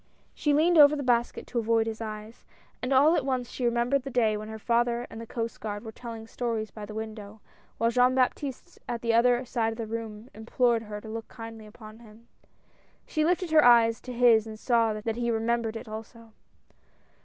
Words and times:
She 0.33 0.51
leaned 0.51 0.79
over 0.79 0.95
the 0.95 1.03
basket 1.03 1.45
to 1.45 1.59
avoid 1.59 1.85
his 1.85 2.01
eyes, 2.01 2.43
and 2.81 2.91
all 2.91 3.15
AT 3.15 3.21
LAST. 3.21 3.21
203 3.21 3.27
at 3.27 3.27
once 3.27 3.49
she 3.51 3.65
remembered 3.65 4.01
the 4.01 4.09
day 4.09 4.35
when 4.35 4.47
her 4.47 4.57
father 4.57 5.05
and 5.11 5.21
the 5.21 5.27
Coast 5.27 5.61
Guard 5.61 5.83
were 5.83 5.91
telling 5.91 6.25
stories 6.25 6.71
by 6.71 6.87
the 6.87 6.95
window, 6.95 7.39
while 7.77 7.91
Jean 7.91 8.15
Baptiste 8.15 8.79
at 8.89 9.03
the 9.03 9.13
other 9.13 9.45
side 9.45 9.71
of 9.73 9.77
the 9.77 9.85
room 9.85 10.31
implored 10.33 10.81
her 10.81 10.99
to 11.01 11.07
look 11.07 11.27
kindly 11.27 11.67
upon 11.67 11.99
him. 11.99 12.27
She 13.05 13.23
lifted 13.23 13.51
her 13.51 13.63
eyes 13.63 14.01
to 14.01 14.11
his 14.11 14.47
and 14.47 14.57
saw 14.57 14.93
that 14.99 15.17
he 15.17 15.29
remembered 15.29 15.75
it 15.75 15.87
also. 15.87 16.33